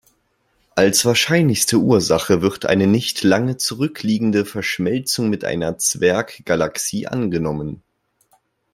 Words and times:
Als 0.73 1.05
wahrscheinlichste 1.05 1.77
Ursache 1.77 2.41
wird 2.41 2.65
eine 2.65 2.87
nicht 2.87 3.21
lange 3.21 3.57
zurückliegende 3.57 4.45
Verschmelzung 4.45 5.29
mit 5.29 5.45
einer 5.45 5.77
Zwerggalaxie 5.77 7.05
angenommen. 7.05 7.83